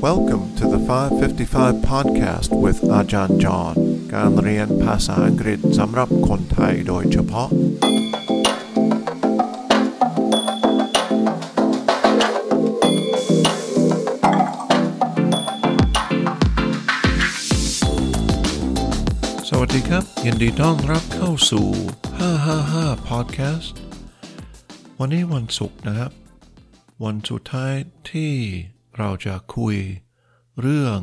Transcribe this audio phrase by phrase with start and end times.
[0.00, 3.74] Welcome to the 555 podcast with Ajahn John
[4.14, 7.48] การเรียนภาษาอังกฤษสำหรับคนไทยโดยเฉพาะ
[19.48, 21.66] สวัสดีครับ ยินดีต้อนรับเข้าสู่
[22.38, 23.74] 555 podcast
[24.98, 26.10] วันนี้วันศุกร์นะครับ
[27.04, 27.74] วันสุดท้าย
[28.12, 28.32] ที่
[28.97, 29.77] เราจะคุย
[30.61, 30.99] เรื่อง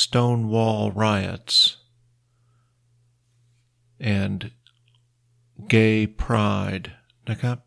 [0.00, 1.56] Stonewall riots
[4.18, 4.38] and
[5.74, 6.86] gay pride
[7.28, 7.58] นะครับ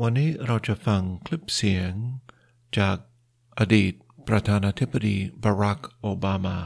[0.00, 1.92] วันนี้เราจะฟังคลิปเสียง
[2.78, 2.96] จาก
[3.58, 3.92] อดีต
[4.28, 6.58] ประธานาธิบดีบารักโอบามา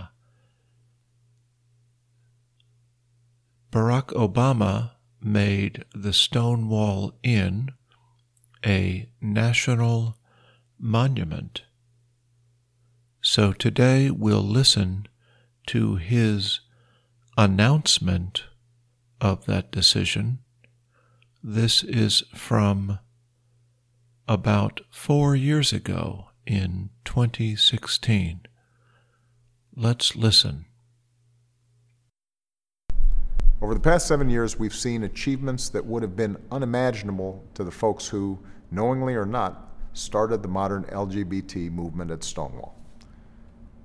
[3.72, 7.72] Barack Obama made the Stonewall Inn
[8.64, 10.16] a national
[10.81, 11.61] monument.
[13.21, 15.07] So today we'll listen
[15.67, 16.61] to his
[17.37, 18.45] announcement
[19.21, 20.39] of that decision.
[21.43, 22.97] This is from
[24.27, 28.41] about four years ago in 2016.
[29.75, 30.65] Let's listen.
[33.61, 37.71] Over the past seven years, we've seen achievements that would have been unimaginable to the
[37.71, 38.39] folks who,
[38.71, 42.75] knowingly or not, started the modern LGBT movement at Stonewall.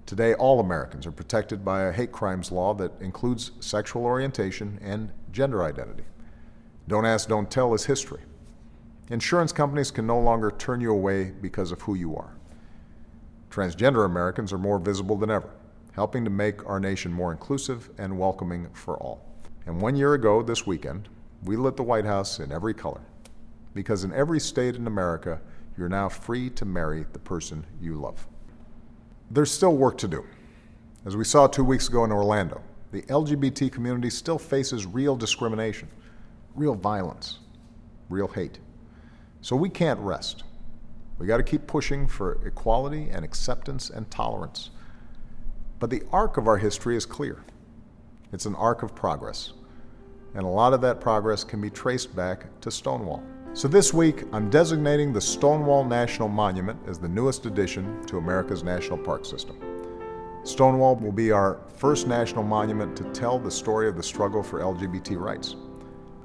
[0.07, 5.11] Today, all Americans are protected by a hate crimes law that includes sexual orientation and
[5.33, 6.05] gender identity.
[6.87, 8.23] Don't ask, don't tell is history.
[9.11, 12.37] Insurance companies can no longer turn you away because of who you are.
[13.51, 15.51] Transgender Americans are more visible than ever,
[15.93, 19.25] helping to make our nation more inclusive and welcoming for all.
[19.67, 21.09] And one year ago, this weekend,
[21.43, 23.01] we lit the White House in every color.
[23.75, 25.41] Because in every state in America,
[25.77, 28.27] you're now free to marry the person you love.
[29.31, 30.25] There's still work to do.
[31.05, 35.89] As we saw two weeks ago in Orlando, the LGBT community still faces real discrimination,
[36.55, 37.41] real violence,
[38.09, 38.59] real hate.
[39.41, 40.45] So we can't rest.
[41.19, 44.71] We got to keep pushing for equality and acceptance and tolerance.
[45.79, 47.45] But the arc of our history is clear.
[48.33, 49.53] It's an arc of progress.
[50.35, 53.23] And a lot of that progress can be traced back to Stonewall.
[53.57, 58.63] So this week, I'm designating the Stonewall National Monument as the newest addition to America's
[58.63, 59.57] national park system.
[60.45, 64.61] Stonewall will be our first national monument to tell the story of the struggle for
[64.61, 65.57] LGBT rights.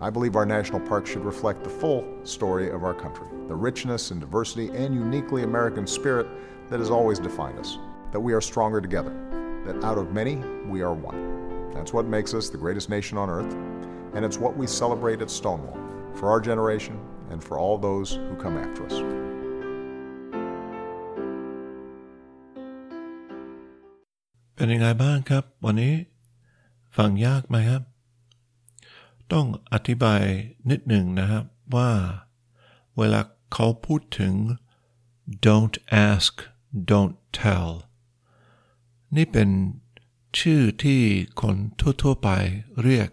[0.01, 4.11] I believe our national park should reflect the full story of our country, the richness
[4.11, 6.27] and diversity and uniquely American spirit
[6.69, 7.77] that has always defined us,
[8.11, 9.13] that we are stronger together,
[9.65, 10.35] that out of many,
[10.67, 11.71] we are one.
[11.71, 13.53] That's what makes us the greatest nation on earth,
[14.15, 15.77] and it's what we celebrate at Stonewall
[16.13, 16.99] for our generation
[17.31, 18.97] and for all those who come after us.
[24.55, 25.93] เป็นยังไงบ้างครับ วันนี้
[26.97, 27.81] ฟังยากไหมครับ
[29.33, 30.23] ต้องอธิบาย
[30.69, 31.43] นิดหนึ่งนะครับ
[31.75, 31.91] ว่า
[32.97, 33.21] เวลา
[33.53, 34.33] เขาพูดถึง
[35.45, 35.77] don't
[36.09, 36.33] ask
[36.89, 37.69] don't tell
[39.15, 39.49] นี่เป็น
[40.39, 41.01] ชื่อที่
[41.41, 41.55] คน
[42.03, 42.29] ทั่วๆไป
[42.83, 43.09] เรียก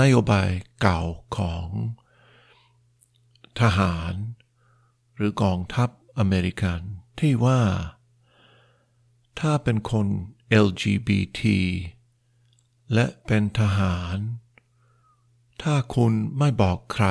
[0.00, 0.50] นโยบาย
[0.80, 1.00] เก่า
[1.36, 1.66] ของ
[3.60, 4.14] ทหาร
[5.16, 6.80] หรือกองทัพอเมริกัน
[7.20, 7.60] ที่ว่า
[9.40, 10.06] ถ้าเป็นคน
[10.66, 11.40] LGBT
[12.94, 14.16] และเป็นทหาร
[15.62, 17.06] ถ้าคุณไม่บอกใคร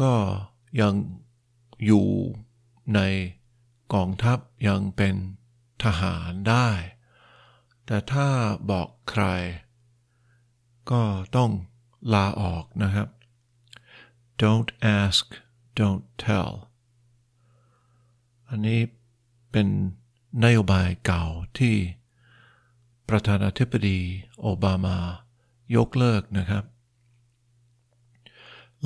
[0.00, 0.14] ก็
[0.80, 0.94] ยัง
[1.84, 2.08] อยู่
[2.94, 3.00] ใน
[3.94, 4.38] กองทัพ
[4.68, 5.14] ยังเป็น
[5.84, 6.68] ทหารได้
[7.86, 8.28] แต่ถ้า
[8.70, 9.24] บอกใคร
[10.90, 11.02] ก็
[11.36, 11.50] ต้อง
[12.14, 13.08] ลาออกนะครับ
[14.43, 15.25] don't ask
[15.79, 16.51] don't tell
[18.49, 18.81] อันนี้
[19.51, 19.67] เป็น
[20.43, 21.25] นโยบายเก่า
[21.57, 21.75] ที่
[23.09, 23.99] ประธานาธิบดี
[24.39, 24.97] โอบามา
[25.75, 26.63] ยกเลิกนะครับ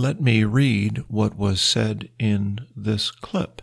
[0.06, 1.98] Let me read what was said
[2.32, 2.42] in
[2.86, 3.62] this clip.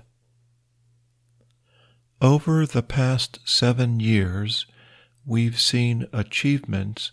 [2.20, 4.66] Over the past seven years,
[5.24, 7.12] we've seen achievements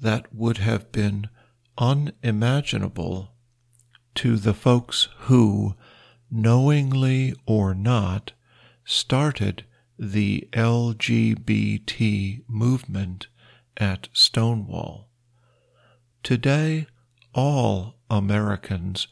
[0.00, 1.28] that would have been
[1.78, 3.16] unimaginable
[4.15, 5.75] to the folks who,
[6.29, 8.31] knowingly or not,
[8.83, 9.63] started
[9.97, 13.27] the LGBT movement
[13.77, 15.09] at Stonewall.
[16.23, 16.87] Today,
[17.33, 19.07] all Americans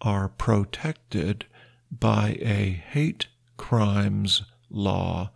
[0.00, 1.46] are protected
[1.90, 5.30] by a hate crimes law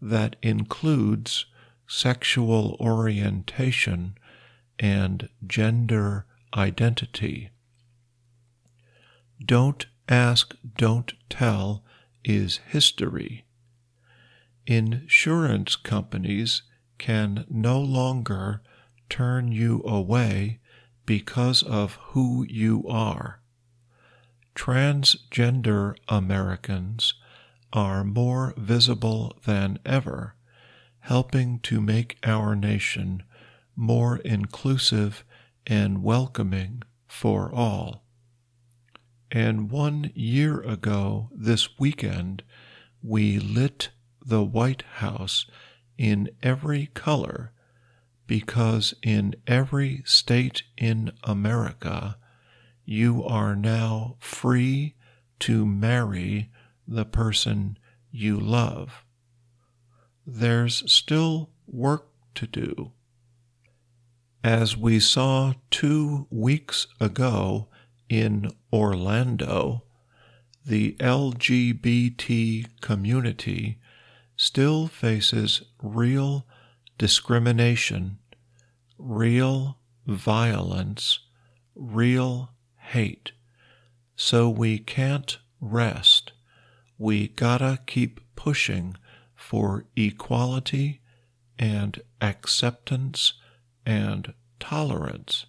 [0.00, 1.46] that includes
[1.86, 4.16] sexual orientation
[4.78, 6.26] and gender
[6.56, 7.50] identity.
[9.44, 11.84] Don't ask, don't tell
[12.24, 13.44] is history.
[14.66, 16.62] Insurance companies
[16.98, 18.60] can no longer
[19.08, 20.58] turn you away
[21.06, 23.40] because of who you are.
[24.54, 27.14] Transgender Americans
[27.72, 30.34] are more visible than ever,
[31.00, 33.22] helping to make our nation
[33.76, 35.24] more inclusive
[35.66, 38.02] and welcoming for all.
[39.30, 42.42] And one year ago this weekend,
[43.02, 43.90] we lit
[44.24, 45.46] the White House
[45.98, 47.52] in every color
[48.26, 52.16] because in every state in America,
[52.84, 54.94] you are now free
[55.40, 56.50] to marry
[56.86, 57.78] the person
[58.10, 59.04] you love.
[60.26, 62.92] There's still work to do.
[64.42, 67.68] As we saw two weeks ago
[68.08, 69.84] in Orlando,
[70.64, 73.78] the LGBT community
[74.36, 76.46] still faces real
[76.98, 78.18] discrimination,
[78.98, 81.20] real violence,
[81.74, 83.32] real hate.
[84.16, 86.32] So we can't rest.
[86.98, 88.96] We gotta keep pushing
[89.34, 91.00] for equality
[91.58, 93.34] and acceptance
[93.86, 95.46] and tolerance.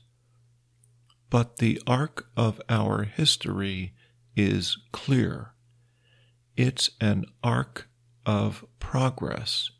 [1.29, 3.93] But the arc of our history
[4.35, 5.53] is clear.
[6.57, 7.87] It's an arc
[8.25, 9.71] of progress.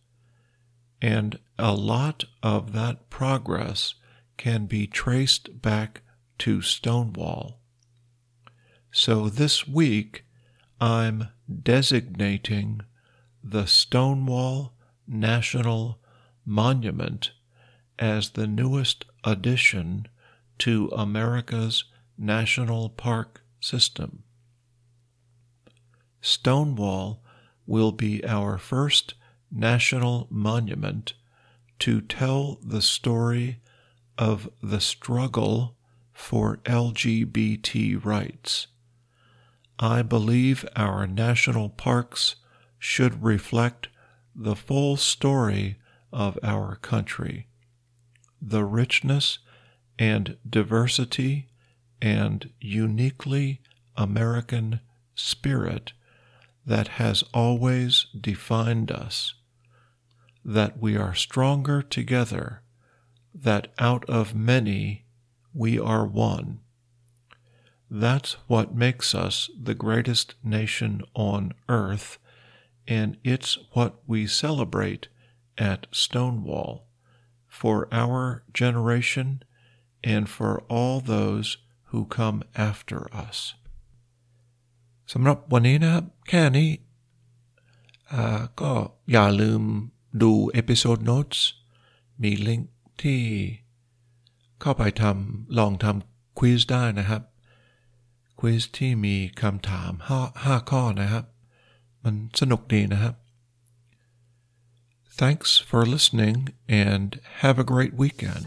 [1.02, 3.96] And a lot of that progress
[4.38, 6.02] can be traced back
[6.40, 7.60] to Stonewall.
[8.92, 10.26] So this week,
[10.80, 11.30] I'm
[11.64, 12.82] designating
[13.44, 14.74] the Stonewall
[15.08, 16.00] National
[16.46, 17.32] Monument
[17.98, 20.08] as the newest addition
[20.60, 21.86] to America's
[22.18, 24.24] national park system.
[26.22, 27.24] Stonewall
[27.66, 29.14] will be our first
[29.52, 31.14] national monument
[31.80, 33.60] to tell the story
[34.18, 35.76] of the struggle
[36.12, 38.68] for LGBT rights.
[39.80, 42.36] I believe our national parks
[42.78, 43.88] should reflect
[44.36, 45.78] the full story
[46.12, 47.48] of our country,
[48.42, 49.40] the richness
[50.00, 51.50] and diversity
[52.02, 53.62] and uniquely
[53.98, 54.80] American
[55.14, 55.92] spirit
[56.66, 59.34] that has always defined us,
[60.46, 62.62] that we are stronger together,
[63.36, 65.06] that out of many
[65.54, 66.60] we are one.
[67.92, 72.20] That's what makes us the greatest nation on earth,
[72.88, 75.10] and it's what we celebrate
[75.58, 76.88] at Stonewall
[77.48, 79.44] for our generation
[80.13, 81.49] and for all those
[81.91, 82.39] who come
[82.69, 83.39] after us
[85.13, 86.69] สำหรับวันนี้นะครับแค่นี้
[88.61, 88.73] ก็
[89.13, 89.63] อย่าลืม
[90.23, 91.33] ดูเอพิโซดโน้ต
[92.23, 92.73] มีลิงก์
[93.03, 93.21] ที่
[94.61, 97.23] เข้าไปทำลองทำควิสได้นะครับ
[98.41, 101.25] ควิสที่มีคำถามห้าห้าข้อนะครับ
[102.05, 103.15] มันสนุกดีนะครับ
[105.23, 106.39] Thanks for listening
[106.69, 107.09] and
[107.41, 108.47] have a great weekend.